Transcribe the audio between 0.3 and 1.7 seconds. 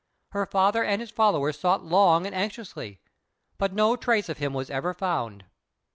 father and his followers